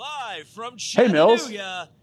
[0.00, 1.50] Live from Hey, Mills.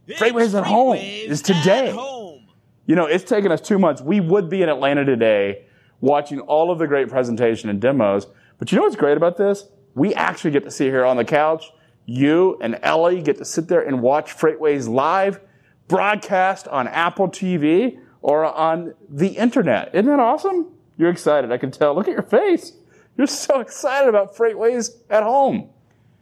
[0.07, 1.89] FreightWaves at home is today.
[1.89, 2.45] Home.
[2.85, 4.03] You know, it's taken us two months.
[4.03, 5.65] We would be in Atlanta today
[5.99, 8.27] watching all of the great presentation and demos.
[8.59, 9.63] But you know what's great about this?
[9.95, 11.71] We actually get to sit here on the couch.
[12.05, 15.39] You and Ellie get to sit there and watch FreightWaves live
[15.87, 19.89] broadcast on Apple TV or on the internet.
[19.95, 20.71] Isn't that awesome?
[20.99, 21.51] You're excited.
[21.51, 21.95] I can tell.
[21.95, 22.73] Look at your face.
[23.17, 25.71] You're so excited about FreightWaves at home.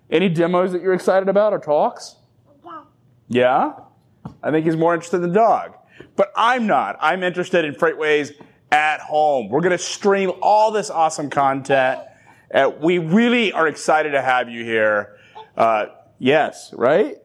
[0.09, 2.15] Any demos that you're excited about or talks?
[2.63, 2.81] Yeah?
[3.27, 3.73] Yeah?
[4.43, 5.73] I think he's more interested in the dog.
[6.15, 6.97] But I'm not.
[6.99, 8.31] I'm interested in FreightWaves
[8.71, 9.49] at home.
[9.49, 12.01] We're going to stream all this awesome content.
[12.53, 15.17] Uh, we really are excited to have you here.
[15.57, 15.87] Uh,
[16.19, 17.17] yes, right?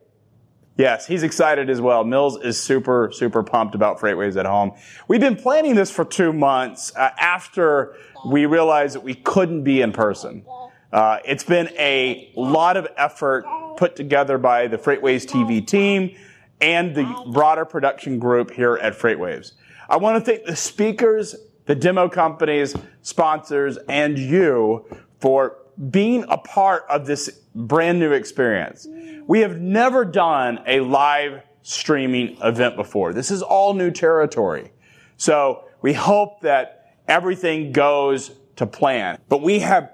[0.77, 2.05] Yes, he's excited as well.
[2.05, 4.73] Mills is super, super pumped about FreightWaves at home.
[5.09, 9.83] We've been planning this for two months uh, after we realized that we couldn't be
[9.83, 10.45] in person.
[10.93, 13.45] Uh, it's been a lot of effort
[13.77, 16.17] put together by the FreightWaves TV team
[16.61, 19.53] and the broader production group here at Freightwaves.
[19.89, 21.35] I want to thank the speakers,
[21.67, 24.85] the demo companies, sponsors, and you
[25.21, 25.57] for
[25.91, 28.87] being a part of this brand new experience.
[29.27, 33.13] We have never done a live streaming event before.
[33.13, 34.73] This is all new territory.
[35.17, 39.19] So we hope that everything goes to plan.
[39.29, 39.91] But we have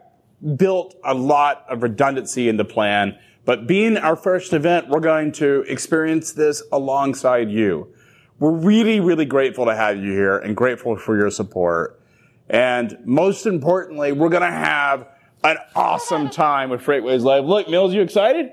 [0.57, 3.19] built a lot of redundancy in the plan.
[3.45, 7.95] But being our first event, we're going to experience this alongside you.
[8.39, 12.01] We're really, really grateful to have you here and grateful for your support.
[12.49, 15.09] And most importantly, we're going to have
[15.43, 17.45] an awesome time with FreightWaves Live.
[17.45, 18.51] Look, Mills, you excited?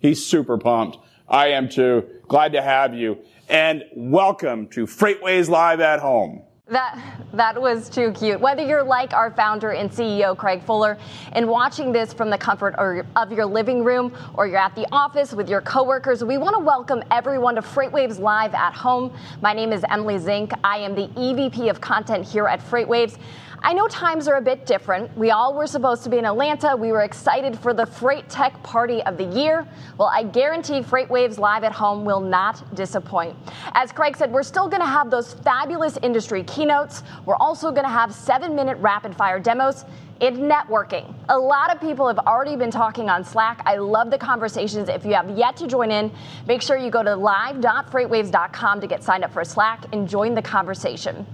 [0.00, 0.98] He's super pumped.
[1.28, 2.06] I am too.
[2.28, 3.18] Glad to have you.
[3.48, 6.42] And welcome to FreightWaves Live at Home.
[6.72, 6.98] That
[7.34, 8.40] that was too cute.
[8.40, 10.96] Whether you're like our founder and CEO Craig Fuller
[11.32, 15.34] and watching this from the comfort of your living room or you're at the office
[15.34, 19.12] with your coworkers, we want to welcome everyone to Freightwaves Live at Home.
[19.42, 20.58] My name is Emily Szink.
[20.64, 23.18] I am the EVP of content here at Freightwaves.
[23.64, 25.16] I know times are a bit different.
[25.16, 26.74] We all were supposed to be in Atlanta.
[26.76, 29.68] We were excited for the Freight Tech Party of the Year.
[29.98, 33.36] Well, I guarantee FreightWaves Live at Home will not disappoint.
[33.74, 37.04] As Craig said, we're still going to have those fabulous industry keynotes.
[37.24, 39.84] We're also going to have seven minute rapid fire demos.
[40.20, 41.14] It's networking.
[41.28, 43.62] A lot of people have already been talking on Slack.
[43.64, 44.88] I love the conversations.
[44.88, 46.12] If you have yet to join in,
[46.48, 50.42] make sure you go to live.freightwaves.com to get signed up for Slack and join the
[50.42, 51.26] conversation.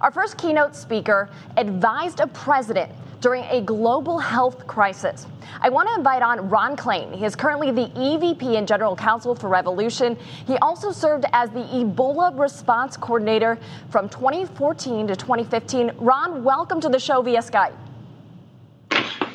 [0.00, 2.90] Our first keynote speaker advised a president
[3.20, 5.26] during a global health crisis.
[5.60, 7.14] I want to invite on Ron Klain.
[7.14, 10.16] He is currently the EVP and General Counsel for Revolution.
[10.46, 15.92] He also served as the Ebola Response Coordinator from 2014 to 2015.
[15.98, 17.74] Ron, welcome to the show via Skype.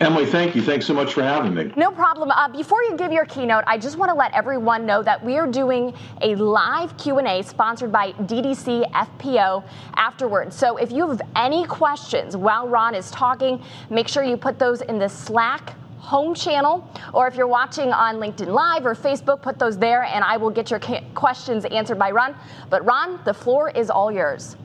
[0.01, 0.61] Emily, thank you.
[0.61, 1.73] Thanks so much for having me.
[1.75, 2.31] No problem.
[2.31, 5.37] Uh, before you give your keynote, I just want to let everyone know that we
[5.37, 9.61] are doing a live Q&A sponsored by DDC FPO
[9.95, 10.55] afterwards.
[10.55, 14.79] So if you have any questions while Ron is talking, make sure you put those
[14.81, 19.59] in the Slack home channel, or if you're watching on LinkedIn Live or Facebook, put
[19.59, 20.79] those there and I will get your
[21.13, 22.35] questions answered by Ron.
[22.69, 24.55] But Ron, the floor is all yours.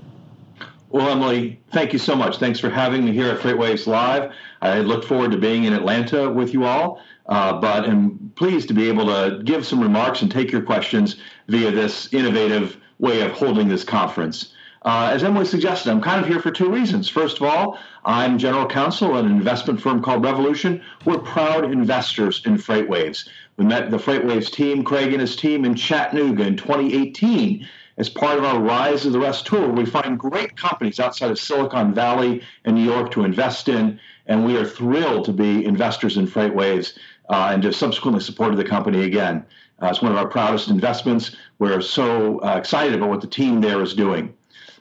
[0.95, 2.37] Well, Emily, thank you so much.
[2.37, 4.33] Thanks for having me here at Freightwaves Live.
[4.63, 8.75] I look forward to being in Atlanta with you all, uh, but am pleased to
[8.75, 11.17] be able to give some remarks and take your questions
[11.49, 14.55] via this innovative way of holding this conference.
[14.83, 17.09] Uh, as Emily suggested, I'm kind of here for two reasons.
[17.09, 20.81] First of all, I'm general counsel at an investment firm called Revolution.
[21.05, 23.29] We're proud investors in Freightwaves.
[23.57, 27.67] We met the Freightwaves team, Craig and his team, in Chattanooga in 2018
[27.97, 29.69] as part of our Rise of the Rest tour.
[29.69, 34.45] We find great companies outside of Silicon Valley and New York to invest in, and
[34.45, 36.97] we are thrilled to be investors in Freightwaves
[37.29, 39.45] uh, and to subsequently supported the company again.
[39.83, 41.37] Uh, it's one of our proudest investments.
[41.59, 44.35] We're so uh, excited about what the team there is doing.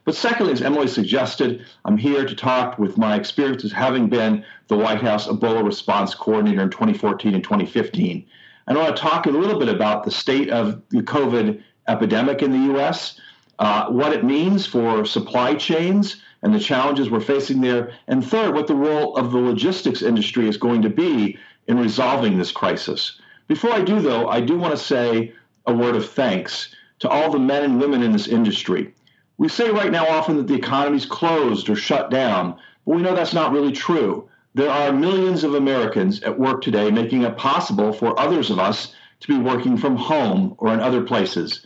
[0.06, 4.78] But secondly, as Emily suggested, I'm here to talk with my experiences having been the
[4.78, 8.26] White House Ebola response coordinator in 2014 and 2015.
[8.68, 12.42] And I want to talk a little bit about the state of the COVID epidemic
[12.42, 13.20] in the U.S.,
[13.60, 18.54] uh, what it means for supply chains and the challenges we're facing there, and third,
[18.54, 21.38] what the role of the logistics industry is going to be
[21.68, 23.20] in resolving this crisis.
[23.48, 25.34] Before I do, though, I do want to say
[25.66, 28.94] a word of thanks to all the men and women in this industry.
[29.38, 33.16] We say right now often that the economy's closed or shut down, but we know
[33.16, 34.30] that's not really true.
[34.56, 38.94] There are millions of Americans at work today making it possible for others of us
[39.22, 41.66] to be working from home or in other places.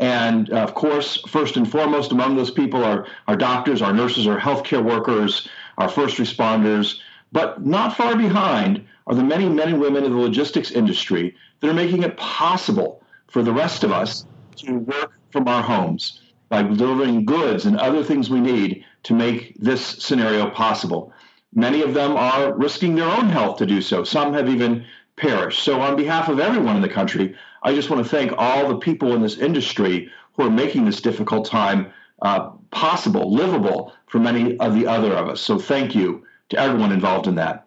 [0.00, 4.26] And uh, of course, first and foremost among those people are our doctors, our nurses,
[4.26, 6.98] our healthcare workers, our first responders.
[7.32, 11.68] But not far behind are the many men and women in the logistics industry that
[11.68, 14.24] are making it possible for the rest of us
[14.56, 19.54] to work from our homes by delivering goods and other things we need to make
[19.58, 21.12] this scenario possible.
[21.54, 24.04] Many of them are risking their own health to do so.
[24.04, 24.84] Some have even
[25.16, 25.62] perished.
[25.62, 28.78] So, on behalf of everyone in the country, I just want to thank all the
[28.78, 31.92] people in this industry who are making this difficult time
[32.22, 35.40] uh, possible, livable for many of the other of us.
[35.40, 37.66] So, thank you to everyone involved in that.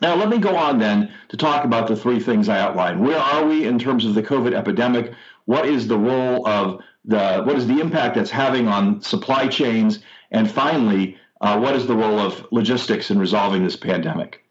[0.00, 3.00] Now, let me go on then to talk about the three things I outlined.
[3.00, 5.12] Where are we in terms of the COVID epidemic?
[5.46, 10.00] What is the role of the, what is the impact that's having on supply chains?
[10.30, 14.43] And finally, uh, what is the role of logistics in resolving this pandemic?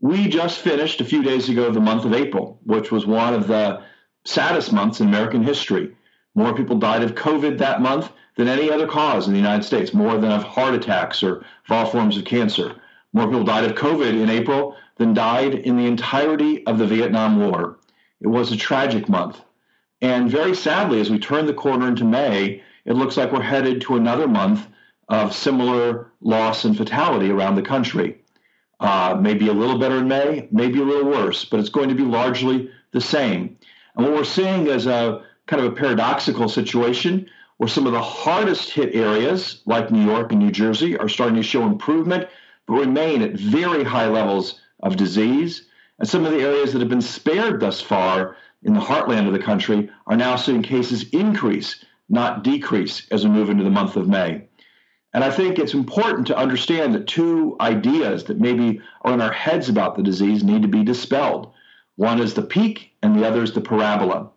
[0.00, 3.48] We just finished a few days ago the month of April, which was one of
[3.48, 3.82] the
[4.26, 5.96] saddest months in American history.
[6.34, 9.94] More people died of COVID that month than any other cause in the United States,
[9.94, 12.76] more than of heart attacks or of all forms of cancer.
[13.14, 17.40] More people died of COVID in April than died in the entirety of the Vietnam
[17.40, 17.78] War.
[18.20, 19.40] It was a tragic month.
[20.02, 23.80] And very sadly, as we turn the corner into May, it looks like we're headed
[23.82, 24.66] to another month
[25.08, 28.18] of similar loss and fatality around the country.
[28.78, 31.94] Uh, maybe a little better in May, maybe a little worse, but it's going to
[31.94, 33.56] be largely the same.
[33.94, 37.26] And what we're seeing is a kind of a paradoxical situation
[37.56, 41.36] where some of the hardest hit areas, like New York and New Jersey, are starting
[41.36, 42.28] to show improvement,
[42.66, 45.66] but remain at very high levels of disease.
[45.98, 49.32] And some of the areas that have been spared thus far in the heartland of
[49.32, 53.96] the country are now seeing cases increase, not decrease, as we move into the month
[53.96, 54.48] of May.
[55.16, 59.32] And I think it's important to understand that two ideas that maybe are in our
[59.32, 61.54] heads about the disease need to be dispelled.
[61.94, 64.28] One is the peak, and the other is the parabola.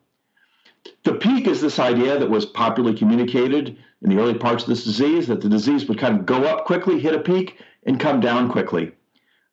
[1.04, 4.86] The peak is this idea that was popularly communicated in the early parts of this
[4.86, 8.22] disease that the disease would kind of go up quickly, hit a peak, and come
[8.22, 8.94] down quickly.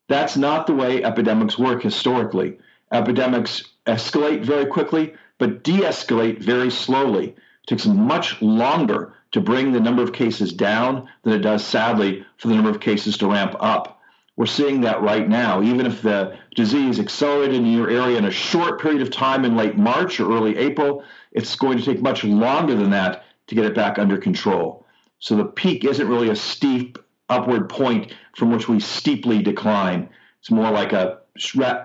[0.06, 2.58] That's not the way epidemics work historically.
[2.92, 7.30] Epidemics escalate very quickly, but de escalate very slowly.
[7.30, 12.24] It takes much longer to bring the number of cases down than it does, sadly,
[12.38, 14.00] for the number of cases to ramp up.
[14.36, 15.62] We're seeing that right now.
[15.62, 19.56] Even if the disease accelerated in your area in a short period of time in
[19.56, 23.64] late March or early April, it's going to take much longer than that to get
[23.64, 24.84] it back under control.
[25.18, 30.10] So the peak isn't really a steep upward point from which we steeply decline.
[30.40, 31.20] It's more like a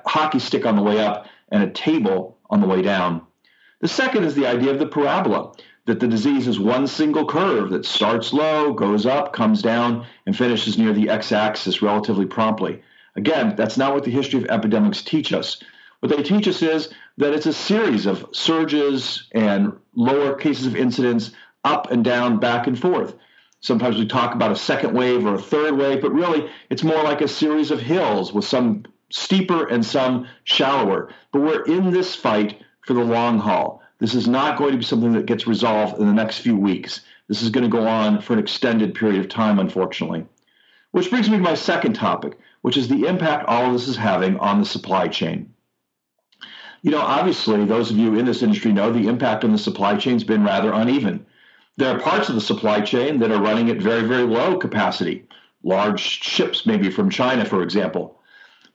[0.06, 3.22] hockey stick on the way up and a table on the way down.
[3.80, 5.54] The second is the idea of the parabola,
[5.86, 10.38] that the disease is one single curve that starts low, goes up, comes down, and
[10.38, 12.82] finishes near the x axis relatively promptly.
[13.16, 15.62] Again, that's not what the history of epidemics teach us.
[16.00, 20.76] What they teach us is that it's a series of surges and lower cases of
[20.76, 21.32] incidence
[21.64, 23.16] up and down, back and forth.
[23.60, 27.04] Sometimes we talk about a second wave or a third wave, but really it's more
[27.04, 31.14] like a series of hills with some steeper and some shallower.
[31.32, 33.81] But we're in this fight for the long haul.
[34.02, 37.02] This is not going to be something that gets resolved in the next few weeks.
[37.28, 40.26] This is going to go on for an extended period of time, unfortunately.
[40.90, 43.98] Which brings me to my second topic, which is the impact all of this is
[43.98, 45.54] having on the supply chain.
[46.82, 49.96] You know, obviously, those of you in this industry know the impact on the supply
[49.98, 51.24] chain has been rather uneven.
[51.78, 55.28] There are parts of the supply chain that are running at very, very low capacity,
[55.62, 58.20] large ships, maybe from China, for example.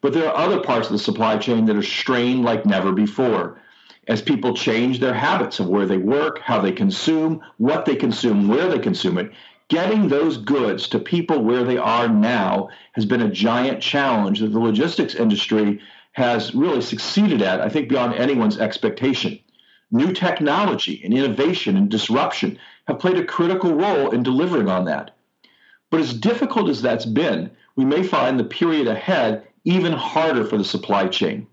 [0.00, 3.60] But there are other parts of the supply chain that are strained like never before.
[4.08, 8.46] As people change their habits of where they work, how they consume, what they consume,
[8.46, 9.32] where they consume it,
[9.68, 14.52] getting those goods to people where they are now has been a giant challenge that
[14.52, 15.80] the logistics industry
[16.12, 19.38] has really succeeded at, I think, beyond anyone's expectation.
[19.90, 25.16] New technology and innovation and disruption have played a critical role in delivering on that.
[25.90, 30.56] But as difficult as that's been, we may find the period ahead even harder for
[30.56, 31.46] the supply chain.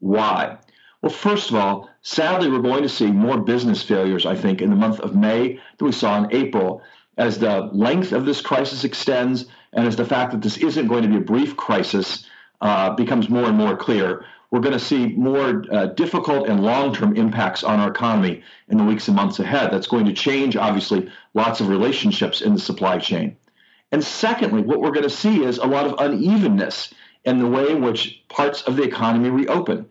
[0.00, 0.58] Why?
[1.02, 4.70] Well, first of all, sadly, we're going to see more business failures, I think, in
[4.70, 6.82] the month of May than we saw in April
[7.16, 11.02] as the length of this crisis extends and as the fact that this isn't going
[11.02, 12.24] to be a brief crisis
[12.60, 16.92] uh, becomes more and more clear we're going to see more uh, difficult and long
[16.92, 19.70] term impacts on our economy in the weeks and months ahead.
[19.72, 23.36] That's going to change, obviously, lots of relationships in the supply chain.
[23.92, 26.92] And secondly, what we're going to see is a lot of unevenness
[27.24, 29.88] in the way in which parts of the economy reopen.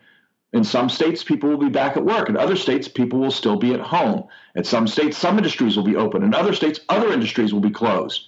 [0.51, 2.27] In some states, people will be back at work.
[2.27, 4.23] In other states, people will still be at home.
[4.55, 6.23] In some states, some industries will be open.
[6.23, 8.25] In other states, other industries will be closed.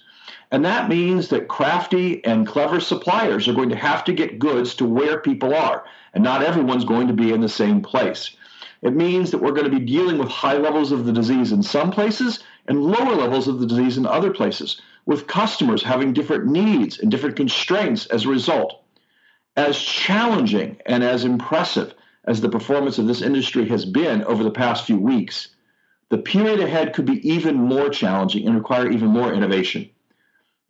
[0.52, 4.76] And that means that crafty and clever suppliers are going to have to get goods
[4.76, 5.84] to where people are.
[6.14, 8.36] And not everyone's going to be in the same place.
[8.82, 11.62] It means that we're going to be dealing with high levels of the disease in
[11.62, 16.46] some places and lower levels of the disease in other places, with customers having different
[16.46, 18.80] needs and different constraints as a result.
[19.56, 24.50] As challenging and as impressive as the performance of this industry has been over the
[24.50, 25.48] past few weeks,
[26.08, 29.88] the period ahead could be even more challenging and require even more innovation.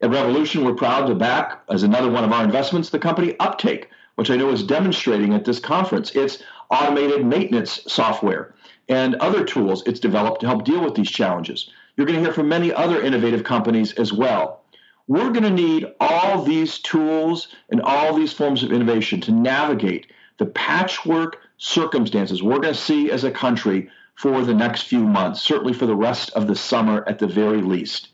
[0.01, 3.89] At Revolution, we're proud to back, as another one of our investments, the company Uptake,
[4.15, 8.55] which I know is demonstrating at this conference its automated maintenance software
[8.89, 11.71] and other tools it's developed to help deal with these challenges.
[11.97, 14.63] You're going to hear from many other innovative companies as well.
[15.07, 20.07] We're going to need all these tools and all these forms of innovation to navigate
[20.39, 25.41] the patchwork circumstances we're going to see as a country for the next few months,
[25.41, 28.09] certainly for the rest of the summer at the very least.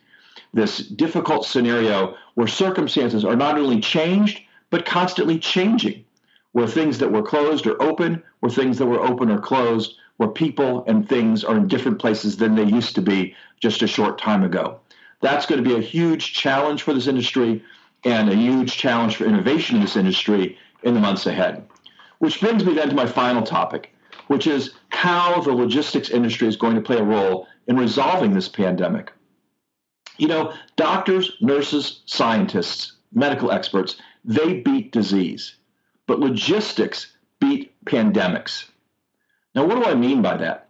[0.52, 6.05] This difficult scenario where circumstances are not only changed, but constantly changing,
[6.52, 10.28] where things that were closed are open, where things that were open are closed, where
[10.28, 14.19] people and things are in different places than they used to be just a short
[14.19, 14.78] time ago.
[15.23, 17.64] That's going to be a huge challenge for this industry
[18.05, 21.67] and a huge challenge for innovation in this industry in the months ahead.
[22.18, 23.94] Which brings me then to my final topic,
[24.26, 28.48] which is how the logistics industry is going to play a role in resolving this
[28.48, 29.12] pandemic.
[30.16, 35.54] You know, doctors, nurses, scientists, medical experts, they beat disease,
[36.06, 38.64] but logistics beat pandemics.
[39.54, 40.68] Now, what do I mean by that?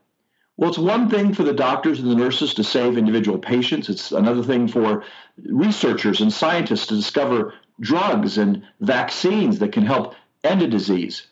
[0.58, 3.88] Well, it's one thing for the doctors and the nurses to save individual patients.
[3.88, 5.04] It's another thing for
[5.46, 10.14] researchers and scientists to discover drugs and vaccines that can help
[10.44, 11.28] end a disease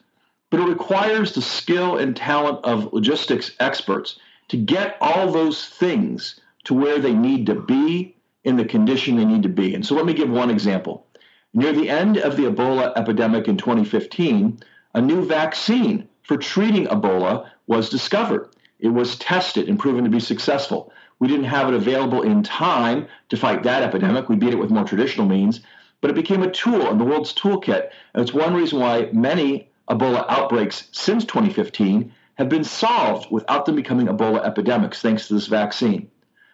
[0.50, 6.40] but it requires the skill and talent of logistics experts to get all those things
[6.64, 9.74] to where they need to be in the condition they need to be.
[9.74, 11.06] And so let me give one example.
[11.52, 14.60] Near the end of the Ebola epidemic in 2015,
[14.94, 18.50] a new vaccine for treating Ebola was discovered.
[18.78, 20.92] It was tested and proven to be successful.
[21.18, 24.28] We didn't have it available in time to fight that epidemic.
[24.28, 25.60] We beat it with more traditional means,
[26.00, 27.90] but it became a tool in the world's toolkit.
[28.12, 33.76] And it's one reason why many Ebola outbreaks since 2015 have been solved without them
[33.76, 36.10] becoming Ebola epidemics thanks to this vaccine.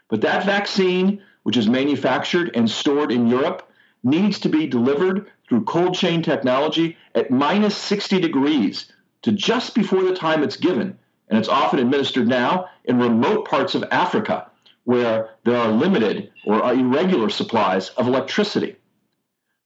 [0.09, 3.69] But that vaccine, which is manufactured and stored in Europe,
[4.05, 10.03] needs to be delivered through cold chain technology at minus 60 degrees to just before
[10.03, 10.99] the time it's given.
[11.29, 14.51] And it's often administered now in remote parts of Africa
[14.85, 18.77] where there are limited or irregular supplies of electricity.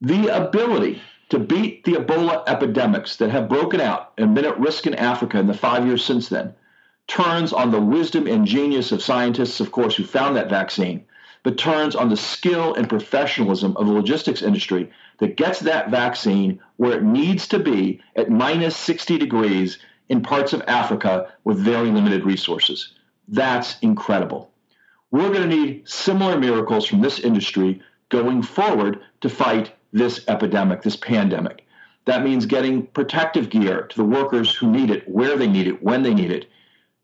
[0.01, 4.87] The ability to beat the Ebola epidemics that have broken out and been at risk
[4.87, 6.55] in Africa in the five years since then
[7.09, 11.05] turns on the wisdom and genius of scientists, of course, who found that vaccine,
[11.43, 16.61] but turns on the skill and professionalism of the logistics industry that gets that vaccine
[16.77, 19.79] where it needs to be at minus 60 degrees
[20.09, 22.93] in parts of Africa with very limited resources.
[23.29, 24.51] That's incredible.
[25.11, 30.83] We're going to need similar miracles from this industry going forward to fight this epidemic,
[30.83, 31.67] this pandemic.
[32.05, 35.83] That means getting protective gear to the workers who need it, where they need it,
[35.83, 36.49] when they need it,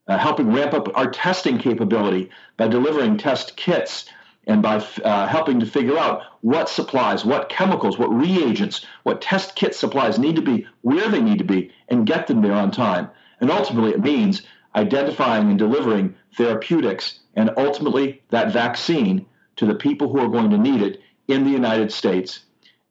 [0.07, 4.07] uh, helping ramp up our testing capability by delivering test kits
[4.47, 9.55] and by uh, helping to figure out what supplies, what chemicals, what reagents, what test
[9.55, 12.71] kit supplies need to be where they need to be and get them there on
[12.71, 13.09] time.
[13.41, 14.43] And ultimately, it means
[14.75, 20.59] identifying and delivering therapeutics and ultimately that vaccine to the people who are going to
[20.59, 22.41] need it in the United States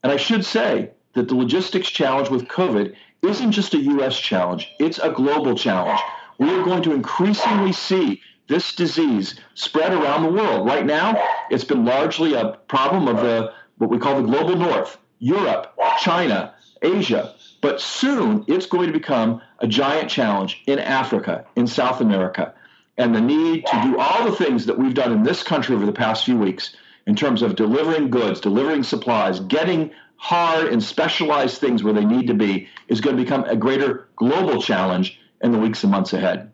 [0.03, 4.20] and I should say that the logistics challenge with COVID isn't just a U.S.
[4.20, 6.00] challenge, it's a global challenge.
[6.39, 10.65] We are going to increasingly see this disease spread around the world.
[10.65, 14.98] Right now, it's been largely a problem of the what we call the global north,
[15.20, 17.34] Europe, China, Asia.
[17.62, 22.53] But soon it's going to become a giant challenge in Africa, in South America.
[22.98, 25.86] And the need to do all the things that we've done in this country over
[25.86, 26.75] the past few weeks
[27.12, 32.25] in terms of delivering goods, delivering supplies, getting hard and specialized things where they need
[32.25, 36.13] to be is going to become a greater global challenge in the weeks and months
[36.13, 36.50] ahead.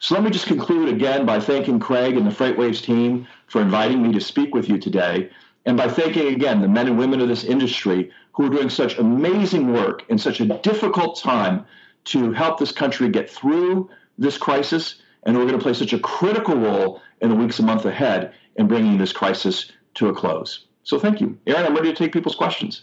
[0.00, 4.02] So let me just conclude again by thanking Craig and the FreightWaves team for inviting
[4.02, 5.30] me to speak with you today,
[5.66, 8.98] and by thanking again the men and women of this industry who are doing such
[8.98, 11.64] amazing work in such a difficult time
[12.06, 15.92] to help this country get through this crisis, and who are going to play such
[15.92, 20.14] a critical role in the weeks and months ahead in bringing this crisis to a
[20.14, 20.66] close.
[20.84, 21.38] So thank you.
[21.46, 22.82] Aaron, I'm ready to take people's questions.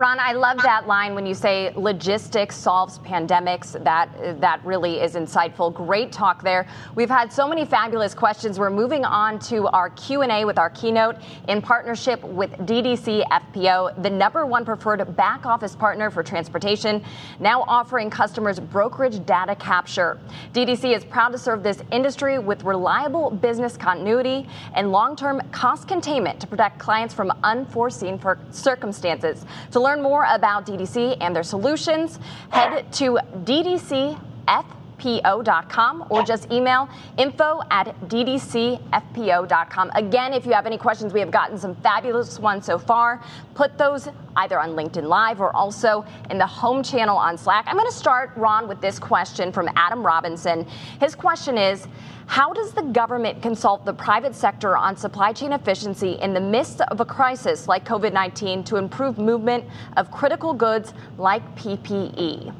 [0.00, 3.72] Ron, I love that line when you say logistics solves pandemics.
[3.84, 5.74] That that really is insightful.
[5.74, 6.66] Great talk there.
[6.94, 8.58] We've had so many fabulous questions.
[8.58, 11.16] We're moving on to our Q&A with our keynote
[11.48, 17.04] in partnership with DDC FPO, the number one preferred back office partner for transportation,
[17.38, 20.18] now offering customers brokerage data capture.
[20.54, 26.40] DDC is proud to serve this industry with reliable business continuity and long-term cost containment
[26.40, 28.18] to protect clients from unforeseen
[28.50, 29.44] circumstances.
[29.72, 32.18] To learn learn more about DDC and their solutions,
[32.50, 34.79] head to ddcfpo.com.
[35.00, 36.88] ddcfpo.com or just email
[37.18, 39.90] info at ddcfpo.com.
[39.94, 43.22] Again, if you have any questions, we have gotten some fabulous ones so far.
[43.54, 47.64] Put those either on LinkedIn Live or also in the home channel on Slack.
[47.66, 50.66] I'm going to start, Ron, with this question from Adam Robinson.
[51.00, 51.86] His question is
[52.26, 56.80] How does the government consult the private sector on supply chain efficiency in the midst
[56.82, 59.64] of a crisis like COVID 19 to improve movement
[59.96, 62.54] of critical goods like PPE?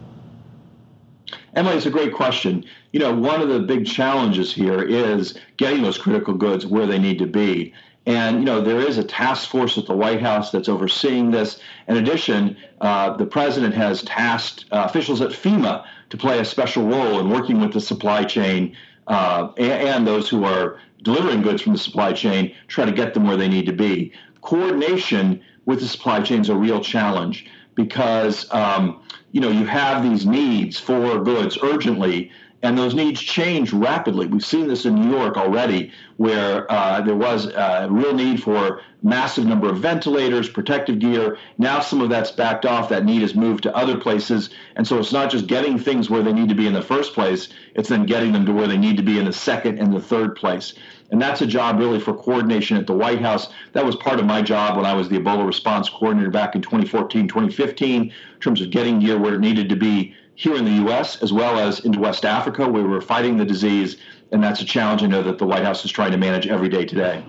[1.55, 2.65] Emily, it's a great question.
[2.93, 6.99] You know, one of the big challenges here is getting those critical goods where they
[6.99, 7.75] need to be.
[8.07, 11.61] And, you know, there is a task force at the White House that's overseeing this.
[11.87, 16.87] In addition, uh, the president has tasked uh, officials at FEMA to play a special
[16.87, 18.75] role in working with the supply chain
[19.07, 23.15] uh, and, and those who are delivering goods from the supply chain, try to get
[23.15, 24.13] them where they need to be.
[24.43, 30.03] Coordination with the supply chain is a real challenge because um, you know you have
[30.03, 32.31] these needs for goods urgently
[32.63, 34.27] and those needs change rapidly.
[34.27, 38.83] We've seen this in New York already, where uh, there was a real need for
[39.03, 41.39] massive number of ventilators, protective gear.
[41.57, 42.91] Now some of that's backed off.
[42.91, 46.23] That need has moved to other places, and so it's not just getting things where
[46.23, 48.79] they need to be in the first place; it's then getting them to where they
[48.79, 50.75] need to be in the second and the third place.
[51.11, 53.49] And that's a job really for coordination at the White House.
[53.73, 56.63] That was part of my job when I was the Ebola response coordinator back in
[56.63, 60.83] 2014, 2015, in terms of getting gear where it needed to be here in the
[60.85, 61.23] U.S.
[61.23, 63.99] as well as into West Africa, where we're fighting the disease.
[64.33, 66.71] And that's a challenge I know that the White House is trying to manage every
[66.71, 67.23] day today.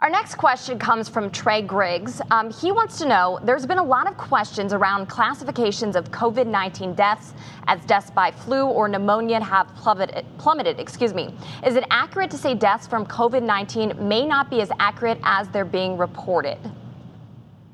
[0.00, 2.20] Our next question comes from Trey Griggs.
[2.32, 6.48] Um, he wants to know there's been a lot of questions around classifications of COVID
[6.48, 7.32] 19 deaths
[7.68, 10.80] as deaths by flu or pneumonia have plummeted, plummeted.
[10.80, 11.32] Excuse me.
[11.64, 15.48] Is it accurate to say deaths from COVID 19 may not be as accurate as
[15.50, 16.58] they're being reported?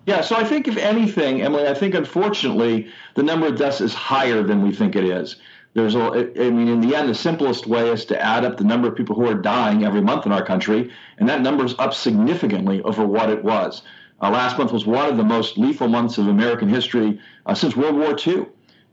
[0.05, 3.95] Yeah, so I think if anything, Emily, I think unfortunately the number of deaths is
[3.95, 5.37] higher than we think it is.
[5.75, 8.65] There's a, I mean, in the end, the simplest way is to add up the
[8.65, 11.75] number of people who are dying every month in our country, and that number is
[11.79, 13.83] up significantly over what it was.
[14.21, 17.75] Uh, last month was one of the most lethal months of American history uh, since
[17.77, 18.47] World War II.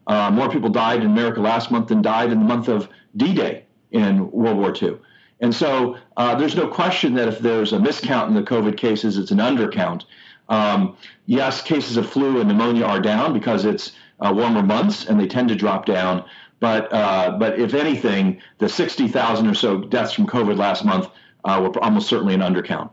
[0.07, 3.65] Uh, more people died in America last month than died in the month of D-Day
[3.91, 4.97] in World War II.
[5.41, 9.17] And so uh, there's no question that if there's a miscount in the COVID cases,
[9.17, 10.03] it's an undercount.
[10.49, 15.19] Um, yes, cases of flu and pneumonia are down because it's uh, warmer months and
[15.19, 16.25] they tend to drop down.
[16.59, 21.09] But uh, but if anything, the 60,000 or so deaths from COVID last month
[21.45, 22.89] uh, were almost certainly an undercount.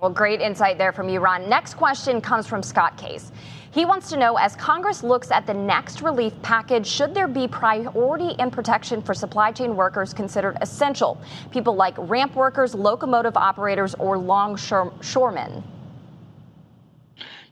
[0.00, 1.48] Well, great insight there from you, Ron.
[1.48, 3.30] Next question comes from Scott Case.
[3.70, 7.48] He wants to know as Congress looks at the next relief package, should there be
[7.48, 11.20] priority and protection for supply chain workers considered essential?
[11.50, 15.64] People like ramp workers, locomotive operators, or longshoremen?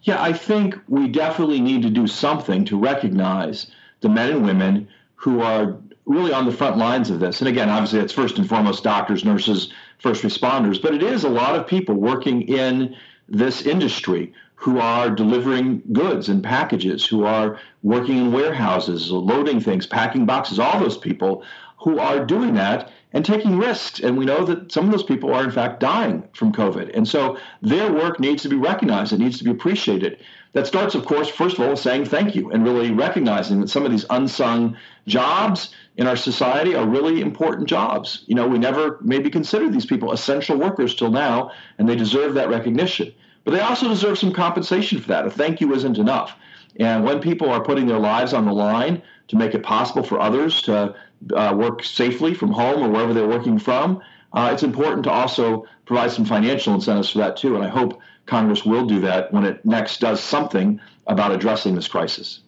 [0.03, 3.69] Yeah, I think we definitely need to do something to recognize
[4.01, 7.41] the men and women who are really on the front lines of this.
[7.41, 11.29] And again, obviously, it's first and foremost doctors, nurses, first responders, but it is a
[11.29, 12.97] lot of people working in
[13.29, 19.87] this industry who are delivering goods and packages, who are working in warehouses, loading things,
[19.87, 21.45] packing boxes, all those people
[21.79, 24.01] who are doing that and taking risks.
[24.01, 26.91] And we know that some of those people are, in fact, dying from COVID.
[26.95, 30.23] And so their work needs to be recognized, it needs to be appreciated.
[30.53, 33.87] That starts, of course, first of all, saying thank you and really recognizing that some
[33.87, 38.25] of these unsung jobs in our society are really important jobs.
[38.27, 42.35] You know, we never maybe considered these people essential workers till now, and they deserve
[42.35, 43.15] that recognition.
[43.45, 45.27] But they also deserve some compensation for that.
[45.27, 46.37] A thank you isn't enough.
[46.79, 50.21] And when people are putting their lives on the line to make it possible for
[50.21, 50.95] others to
[51.35, 55.67] uh, work safely from home or wherever they're working from, uh, it's important to also
[55.85, 57.55] provide some financial incentives for that too.
[57.55, 61.89] And I hope Congress will do that when it next does something about addressing this
[61.89, 62.41] crisis.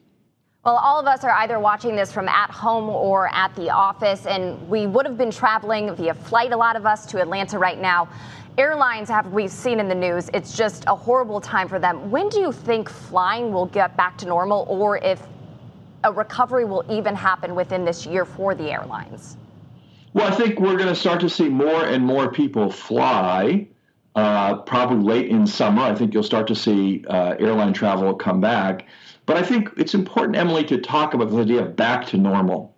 [0.65, 4.25] Well, all of us are either watching this from at home or at the office,
[4.25, 7.79] and we would have been traveling via flight, a lot of us, to Atlanta right
[7.79, 8.09] now.
[8.57, 12.11] Airlines have we've seen in the news, it's just a horrible time for them.
[12.11, 15.21] When do you think flying will get back to normal, or if
[16.05, 19.37] a recovery will even happen within this year for the airlines?
[20.13, 23.67] Well, I think we're going to start to see more and more people fly.
[24.15, 28.41] Uh, probably late in summer, I think you'll start to see uh, airline travel come
[28.41, 28.87] back.
[29.27, 32.77] But I think it's important, Emily, to talk about the idea of back to normal.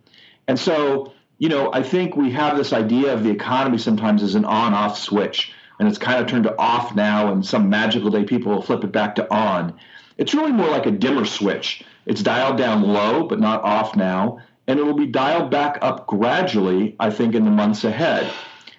[0.48, 4.34] And so, you know, I think we have this idea of the economy sometimes as
[4.34, 8.08] an on off switch, and it's kind of turned to off now, and some magical
[8.08, 9.78] day people will flip it back to on.
[10.16, 11.84] It's really more like a dimmer switch.
[12.06, 16.06] It's dialed down low, but not off now and it will be dialed back up
[16.06, 18.32] gradually, I think, in the months ahead.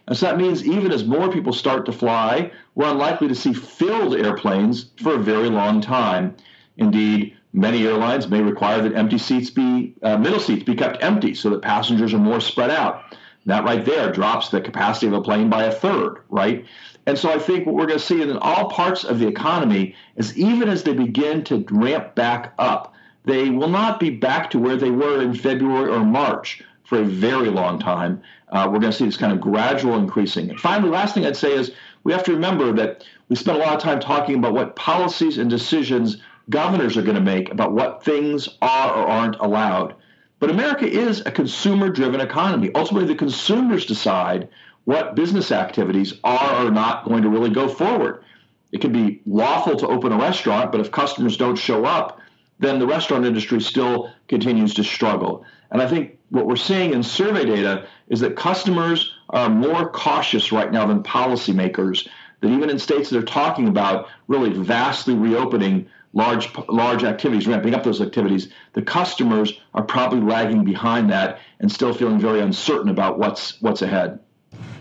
[0.08, 3.54] And so that means even as more people start to fly, we're unlikely to see
[3.54, 6.36] filled airplanes for a very long time.
[6.78, 11.34] Indeed, Many airlines may require that empty seats be, uh, middle seats be kept empty
[11.34, 13.16] so that passengers are more spread out.
[13.48, 16.66] That right there drops the capacity of a plane by a third, right?
[17.08, 19.96] And so I think what we're going to see in all parts of the economy
[20.18, 22.94] is even as they begin to ramp back up,
[23.28, 27.04] they will not be back to where they were in February or March for a
[27.04, 28.22] very long time.
[28.50, 30.50] Uh, we're going to see this kind of gradual increasing.
[30.50, 31.74] And finally, last thing I'd say is
[32.06, 35.38] we have to remember that we spent a lot of time talking about what policies
[35.38, 39.94] and decisions governors are going to make about what things are or aren't allowed.
[40.40, 42.72] But America is a consumer driven economy.
[42.76, 44.48] Ultimately, the consumers decide
[44.86, 48.24] what business activities are or not going to really go forward.
[48.72, 52.22] It can be lawful to open a restaurant, but if customers don't show up,
[52.60, 55.46] then the restaurant industry still continues to struggle.
[55.72, 60.52] And I think what we're seeing in survey data is that customers are more cautious
[60.52, 62.08] right now than policymakers.
[62.42, 67.74] That even in states that are talking about really vastly reopening large large activities, ramping
[67.74, 72.90] up those activities, the customers are probably lagging behind that and still feeling very uncertain
[72.90, 74.20] about what's what's ahead.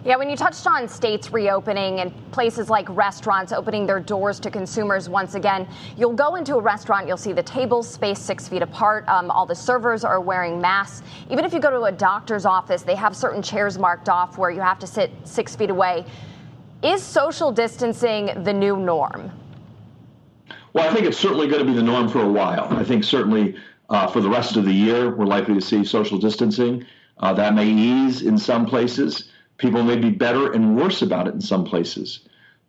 [0.04, 4.50] Yeah, when you touched on states reopening and places like restaurants opening their doors to
[4.50, 8.62] consumers once again, you'll go into a restaurant, you'll see the tables spaced six feet
[8.62, 9.08] apart.
[9.08, 11.02] Um, all the servers are wearing masks.
[11.28, 14.50] Even if you go to a doctor's office, they have certain chairs marked off where
[14.50, 16.06] you have to sit six feet away.
[16.82, 19.32] Is social distancing the new norm?
[20.72, 22.68] Well, I think it's certainly going to be the norm for a while.
[22.70, 23.56] I think certainly
[23.88, 26.84] uh, for the rest of the year, we're likely to see social distancing.
[27.18, 29.30] Uh, that may ease in some places.
[29.58, 32.20] People may be better and worse about it in some places.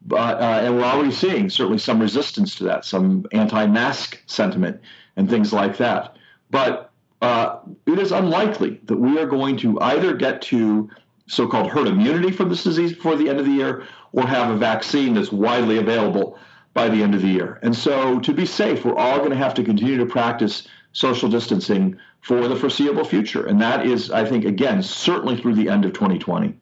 [0.06, 4.80] But, uh, and we're already seeing certainly some resistance to that, some anti-mask sentiment
[5.17, 6.15] and things like that.
[6.50, 10.89] But uh, it is unlikely that we are going to either get to
[11.28, 14.58] so-called herd immunity from this disease before the end of the year, or have a
[14.58, 16.39] vaccine that's widely available
[16.73, 17.60] by the end of the year.
[17.63, 21.30] And so, to be safe, we're all going to have to continue to practice social
[21.30, 25.86] distancing for the foreseeable future, and that is, I think, again, certainly through the end
[25.86, 26.56] of 2020.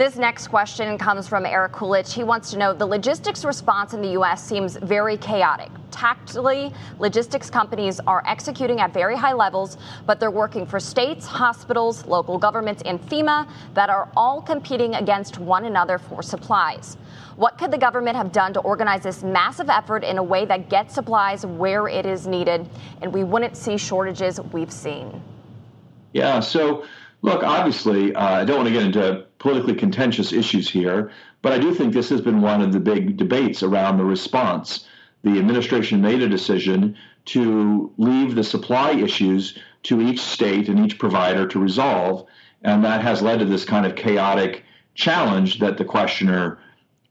[0.00, 2.14] This next question comes from Eric Coolidge.
[2.14, 4.42] He wants to know the logistics response in the U.S.
[4.42, 5.68] seems very chaotic.
[5.90, 12.06] Tactically, logistics companies are executing at very high levels, but they're working for states, hospitals,
[12.06, 16.96] local governments, and FEMA that are all competing against one another for supplies.
[17.36, 20.70] What could the government have done to organize this massive effort in a way that
[20.70, 22.66] gets supplies where it is needed
[23.02, 25.22] and we wouldn't see shortages we've seen?
[26.14, 26.86] Yeah, so
[27.22, 31.10] Look, obviously, uh, I don't want to get into politically contentious issues here,
[31.42, 34.86] but I do think this has been one of the big debates around the response.
[35.22, 40.98] The administration made a decision to leave the supply issues to each state and each
[40.98, 42.26] provider to resolve,
[42.62, 46.58] and that has led to this kind of chaotic challenge that the questioner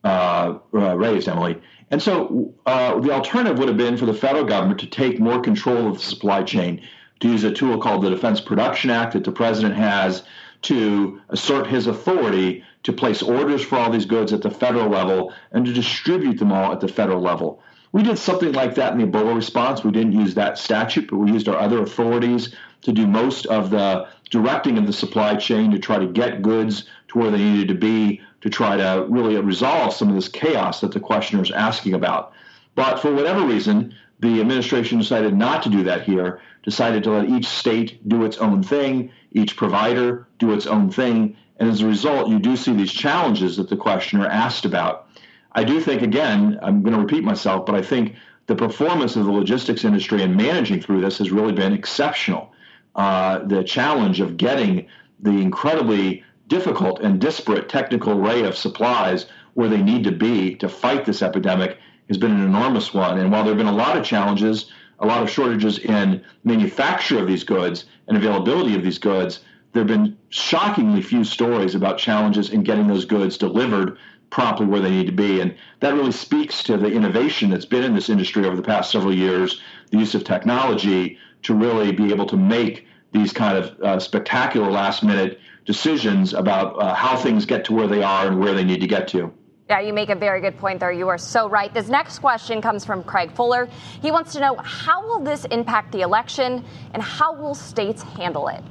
[0.03, 1.61] uh, uh, raised, Emily.
[1.91, 5.39] And so uh, the alternative would have been for the federal government to take more
[5.41, 6.81] control of the supply chain
[7.19, 10.23] to use a tool called the Defense Production Act that the president has
[10.63, 15.33] to assert his authority to place orders for all these goods at the federal level
[15.51, 17.61] and to distribute them all at the federal level.
[17.91, 19.83] We did something like that in the Ebola response.
[19.83, 23.71] We didn't use that statute, but we used our other authorities to do most of
[23.71, 27.67] the directing of the supply chain to try to get goods to where they needed
[27.69, 31.51] to be to try to really resolve some of this chaos that the questioner is
[31.51, 32.31] asking about.
[32.75, 37.29] But for whatever reason, the administration decided not to do that here decided to let
[37.29, 41.37] each state do its own thing, each provider do its own thing.
[41.57, 45.07] And as a result, you do see these challenges that the questioner asked about.
[45.53, 48.15] I do think, again, I'm going to repeat myself, but I think
[48.47, 52.51] the performance of the logistics industry in managing through this has really been exceptional.
[52.95, 54.87] Uh, the challenge of getting
[55.19, 60.67] the incredibly difficult and disparate technical array of supplies where they need to be to
[60.67, 61.77] fight this epidemic
[62.09, 63.19] has been an enormous one.
[63.19, 67.19] And while there have been a lot of challenges, a lot of shortages in manufacture
[67.19, 69.39] of these goods and availability of these goods,
[69.71, 73.97] there have been shockingly few stories about challenges in getting those goods delivered
[74.29, 75.39] promptly where they need to be.
[75.39, 78.91] And that really speaks to the innovation that's been in this industry over the past
[78.91, 83.79] several years, the use of technology to really be able to make these kind of
[83.81, 88.39] uh, spectacular last minute decisions about uh, how things get to where they are and
[88.39, 89.33] where they need to get to.
[89.69, 90.91] Yeah, you make a very good point there.
[90.91, 91.71] You are so right.
[91.71, 93.69] This next question comes from Craig Fuller.
[94.01, 98.47] He wants to know how will this impact the election and how will states handle
[98.47, 98.63] it?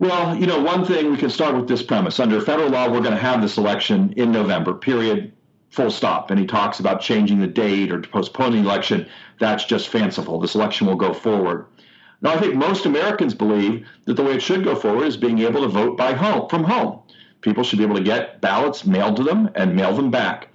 [0.00, 2.18] Well, you know, one thing we can start with this premise.
[2.18, 5.32] Under federal law, we're going to have this election in November, period,
[5.70, 6.32] full stop.
[6.32, 9.08] And he talks about changing the date or postponing the election.
[9.38, 10.40] That's just fanciful.
[10.40, 11.66] This election will go forward.
[12.20, 15.38] Now, I think most Americans believe that the way it should go forward is being
[15.38, 17.03] able to vote by home, from home
[17.44, 20.48] people should be able to get ballots mailed to them and mail them back.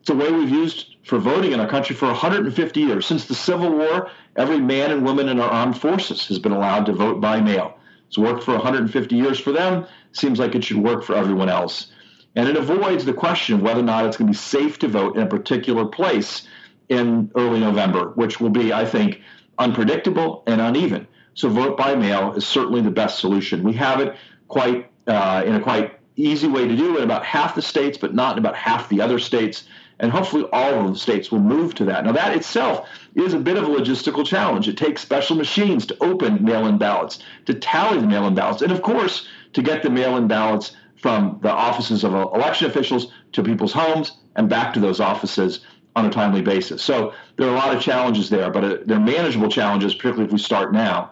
[0.00, 3.06] It's a way we've used for voting in our country for 150 years.
[3.06, 6.86] Since the Civil War, every man and woman in our armed forces has been allowed
[6.86, 7.78] to vote by mail.
[8.08, 9.86] It's worked for 150 years for them.
[10.10, 11.92] Seems like it should work for everyone else.
[12.34, 14.88] And it avoids the question of whether or not it's going to be safe to
[14.88, 16.46] vote in a particular place
[16.88, 19.20] in early November, which will be, I think,
[19.58, 21.06] unpredictable and uneven.
[21.34, 23.62] So vote by mail is certainly the best solution.
[23.62, 24.16] We have it
[24.48, 28.14] quite uh, in a quite easy way to do in about half the states, but
[28.14, 29.64] not in about half the other states.
[29.98, 32.04] And hopefully all of the states will move to that.
[32.04, 34.66] Now, that itself is a bit of a logistical challenge.
[34.66, 38.62] It takes special machines to open mail in ballots, to tally the mail in ballots,
[38.62, 43.12] and of course, to get the mail in ballots from the offices of election officials
[43.32, 45.60] to people's homes and back to those offices
[45.94, 46.82] on a timely basis.
[46.82, 50.32] So there are a lot of challenges there, but uh, they're manageable challenges, particularly if
[50.32, 51.10] we start now.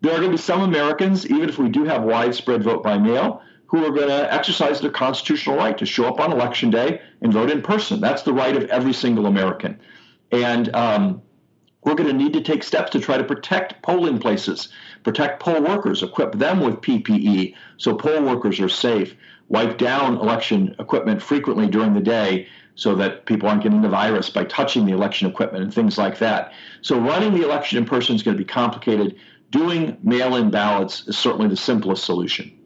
[0.00, 2.98] There are going to be some Americans, even if we do have widespread vote by
[2.98, 7.00] mail, who are going to exercise their constitutional right to show up on election day
[7.22, 8.00] and vote in person.
[8.00, 9.80] That's the right of every single American.
[10.30, 11.22] And um,
[11.82, 14.68] we're going to need to take steps to try to protect polling places,
[15.04, 19.16] protect poll workers, equip them with PPE so poll workers are safe,
[19.48, 24.28] wipe down election equipment frequently during the day so that people aren't getting the virus
[24.28, 26.52] by touching the election equipment and things like that.
[26.82, 29.16] So running the election in person is going to be complicated.
[29.48, 32.58] Doing mail in ballots is certainly the simplest solution.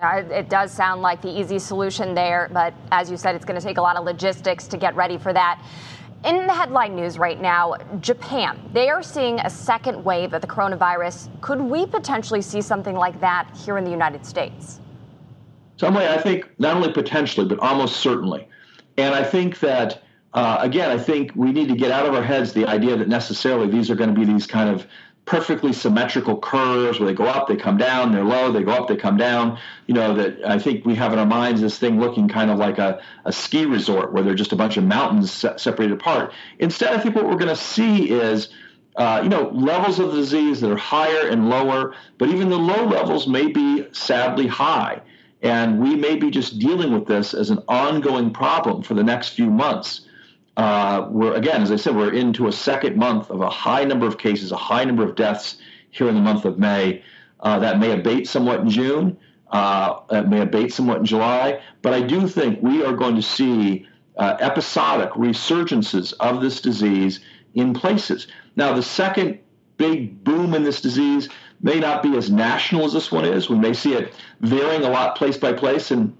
[0.00, 3.60] Uh, it does sound like the easy solution there, but as you said, it's going
[3.60, 5.62] to take a lot of logistics to get ready for that.
[6.24, 10.46] In the headline news right now, Japan, they are seeing a second wave of the
[10.46, 11.28] coronavirus.
[11.42, 14.80] Could we potentially see something like that here in the United States?
[15.76, 18.48] Some way, I think not only potentially, but almost certainly.
[18.96, 22.22] And I think that, uh, again, I think we need to get out of our
[22.22, 24.86] heads the idea that necessarily these are going to be these kind of
[25.24, 28.88] perfectly symmetrical curves where they go up, they come down, they're low, they go up,
[28.88, 29.58] they come down.
[29.86, 32.58] You know, that I think we have in our minds this thing looking kind of
[32.58, 36.32] like a, a ski resort where they're just a bunch of mountains separated apart.
[36.58, 38.48] Instead, I think what we're going to see is.
[38.96, 42.84] Uh, you know, levels of disease that are higher and lower, but even the low
[42.84, 45.00] levels may be sadly high.
[45.42, 49.28] And we may be just dealing with this as an ongoing problem for the next
[49.28, 50.08] few months
[50.60, 54.06] uh, we're again, as I said, we're into a second month of a high number
[54.06, 55.56] of cases, a high number of deaths
[55.90, 57.02] here in the month of May.
[57.40, 59.16] Uh, that may abate somewhat in June.
[59.50, 61.62] Uh, it may abate somewhat in July.
[61.80, 63.86] But I do think we are going to see
[64.18, 67.20] uh, episodic resurgences of this disease
[67.54, 68.26] in places.
[68.54, 69.38] Now, the second
[69.78, 71.30] big boom in this disease
[71.62, 73.48] may not be as national as this one is.
[73.48, 75.90] We may see it varying a lot place by place.
[75.90, 76.14] And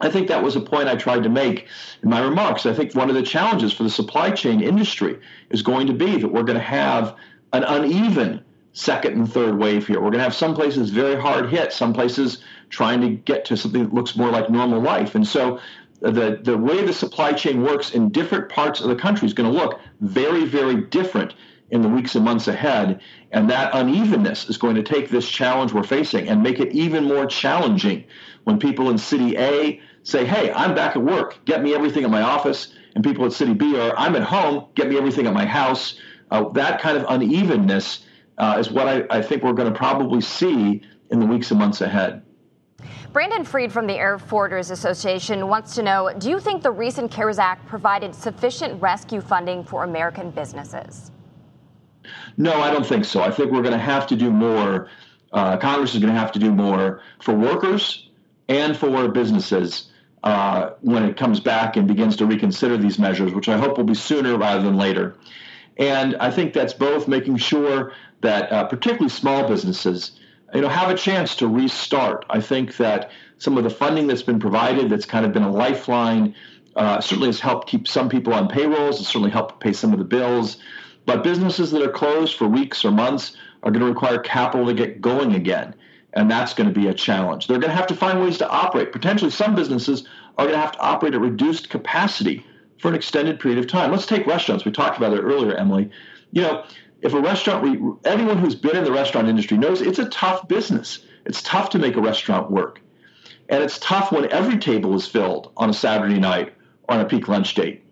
[0.00, 1.66] I think that was a point I tried to make
[2.02, 2.66] in my remarks.
[2.66, 5.18] I think one of the challenges for the supply chain industry
[5.50, 7.16] is going to be that we're going to have
[7.52, 9.96] an uneven second and third wave here.
[9.96, 13.56] We're going to have some places very hard hit, some places trying to get to
[13.56, 15.14] something that looks more like normal life.
[15.14, 15.60] And so
[16.00, 19.52] the, the way the supply chain works in different parts of the country is going
[19.52, 21.34] to look very, very different
[21.70, 23.00] in the weeks and months ahead.
[23.32, 27.04] And that unevenness is going to take this challenge we're facing and make it even
[27.04, 28.04] more challenging
[28.44, 32.10] when people in City A say, hey, I'm back at work, get me everything at
[32.10, 35.34] my office, and people at City B are, I'm at home, get me everything at
[35.34, 35.98] my house.
[36.30, 38.04] Uh, that kind of unevenness
[38.38, 41.60] uh, is what I, I think we're going to probably see in the weeks and
[41.60, 42.22] months ahead.
[43.12, 47.38] Brandon Fried from the Airforwarders Association wants to know Do you think the recent CARES
[47.38, 51.10] Act provided sufficient rescue funding for American businesses?
[52.36, 53.20] No, I don't think so.
[53.20, 54.88] I think we're going to have to do more.
[55.32, 58.08] Uh, Congress is going to have to do more for workers
[58.48, 59.89] and for businesses
[60.22, 63.84] uh, when it comes back and begins to reconsider these measures, which I hope will
[63.84, 65.16] be sooner rather than later.
[65.78, 70.12] And I think that's both making sure that uh, particularly small businesses,
[70.52, 72.26] you know, have a chance to restart.
[72.28, 75.50] I think that some of the funding that's been provided, that's kind of been a
[75.50, 76.34] lifeline,
[76.76, 79.00] uh, certainly has helped keep some people on payrolls.
[79.00, 80.58] It's certainly helped pay some of the bills.
[81.06, 84.74] But businesses that are closed for weeks or months are going to require capital to
[84.74, 85.74] get going again
[86.12, 87.46] and that's going to be a challenge.
[87.46, 88.92] They're going to have to find ways to operate.
[88.92, 92.44] Potentially, some businesses are going to have to operate at reduced capacity
[92.78, 93.90] for an extended period of time.
[93.90, 94.64] Let's take restaurants.
[94.64, 95.90] We talked about it earlier, Emily.
[96.32, 96.64] You know,
[97.02, 101.00] if a restaurant, anyone who's been in the restaurant industry knows it's a tough business.
[101.24, 102.80] It's tough to make a restaurant work.
[103.48, 106.54] And it's tough when every table is filled on a Saturday night
[106.88, 107.84] or on a peak lunch date.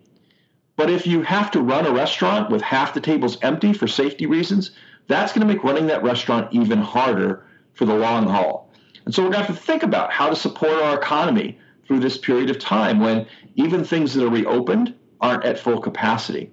[0.75, 4.25] But if you have to run a restaurant with half the tables empty for safety
[4.25, 4.71] reasons,
[5.07, 7.45] that's going to make running that restaurant even harder
[7.79, 8.69] for the long haul.
[9.05, 12.01] And so we're going to have to think about how to support our economy through
[12.01, 16.51] this period of time when even things that are reopened aren't at full capacity.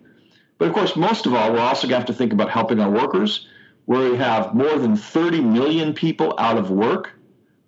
[0.56, 2.78] But of course, most of all, we're also going to have to think about helping
[2.78, 3.48] our workers,
[3.86, 7.12] where we have more than 30 million people out of work.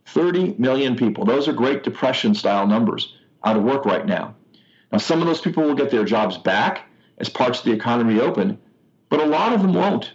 [0.07, 1.25] 30 million people.
[1.25, 4.37] Those are Great Depression style numbers out of work right now.
[4.93, 8.21] Now, some of those people will get their jobs back, as parts of the economy
[8.21, 8.59] open,
[9.11, 10.13] but a lot of them won't.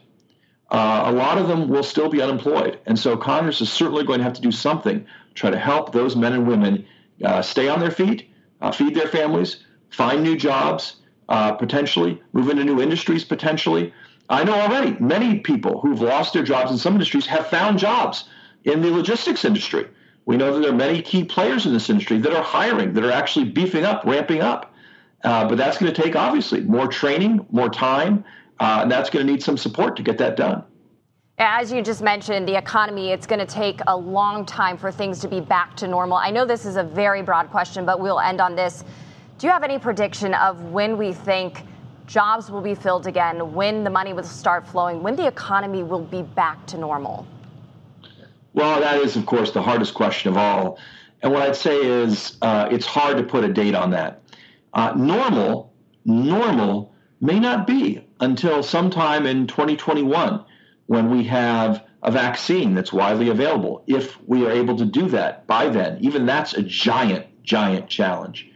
[0.73, 2.79] Uh, a lot of them will still be unemployed.
[2.87, 5.91] And so Congress is certainly going to have to do something to try to help
[5.91, 6.85] those men and women
[7.23, 8.27] uh, stay on their feet,
[8.59, 10.95] uh, feed their families, find new jobs,
[11.29, 13.93] uh, potentially, move into new industries potentially.
[14.29, 18.27] I know already many people who've lost their jobs in some industries have found jobs
[18.63, 19.87] in the logistics industry.
[20.25, 23.03] We know that there are many key players in this industry that are hiring, that
[23.03, 24.73] are actually beefing up, ramping up.
[25.23, 28.25] Uh, but that's going to take, obviously, more training, more time,
[28.59, 30.63] uh, and that's going to need some support to get that done.
[31.39, 35.19] As you just mentioned, the economy, it's going to take a long time for things
[35.21, 36.17] to be back to normal.
[36.17, 38.83] I know this is a very broad question, but we'll end on this.
[39.39, 41.63] Do you have any prediction of when we think
[42.05, 46.03] jobs will be filled again, when the money will start flowing, when the economy will
[46.03, 47.25] be back to normal?
[48.53, 50.77] Well, that is, of course, the hardest question of all.
[51.23, 54.21] And what I'd say is uh, it's hard to put a date on that.
[54.73, 55.73] Uh, normal,
[56.05, 60.43] normal may not be until sometime in 2021
[60.87, 63.83] when we have a vaccine that's widely available.
[63.87, 68.49] If we are able to do that by then, even that's a giant, giant challenge.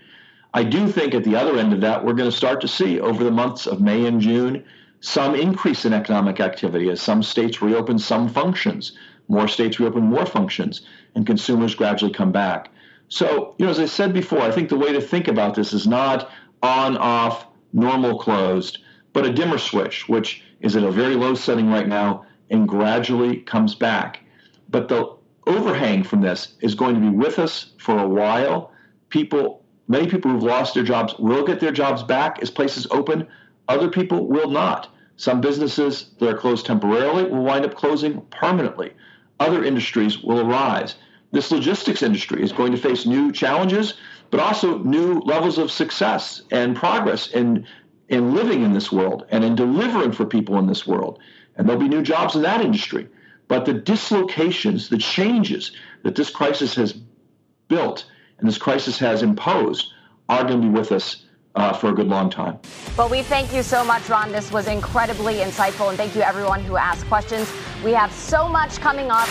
[0.54, 3.00] I do think at the other end of that, we're going to start to see
[3.00, 4.65] over the months of May and June
[5.00, 8.93] some increase in economic activity as some states reopen some functions,
[9.28, 10.82] more states reopen more functions,
[11.15, 12.70] and consumers gradually come back.
[13.10, 15.74] So, you know, as I said before, I think the way to think about this
[15.74, 16.30] is not
[16.62, 18.80] on, off, normal, closed,
[19.13, 23.38] but a dimmer switch, which is at a very low setting right now and gradually
[23.38, 24.22] comes back.
[24.70, 25.15] But the
[25.46, 28.72] overhang from this is going to be with us for a while.
[29.10, 33.26] People Many people who've lost their jobs will get their jobs back as places open.
[33.70, 34.89] Other people will not.
[35.15, 38.91] Some businesses that are closed temporarily will wind up closing permanently.
[39.39, 40.96] Other industries will arise.
[41.32, 43.93] This logistics industry is going to face new challenges,
[44.30, 47.65] but also new levels of success and progress in,
[48.10, 51.20] in living in this world and in delivering for people in this world.
[51.56, 53.08] And there'll be new jobs in that industry.
[53.48, 55.72] But the dislocations, the changes
[56.04, 56.93] that this crisis has
[57.67, 58.06] built
[58.39, 59.93] and this crisis has imposed
[60.30, 62.60] are going to be with us uh, for a good long time.
[62.98, 64.32] Well, we thank you so much, Ron.
[64.32, 65.89] This was incredibly insightful.
[65.89, 67.52] And thank you, everyone who asked questions.
[67.84, 69.28] We have so much coming up.